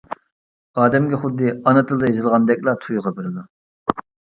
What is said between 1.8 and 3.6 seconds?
تىلدا يېزىلغاندەكلا تۇيغۇ بېرىدۇ.